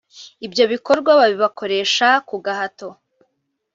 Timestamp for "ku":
2.27-2.35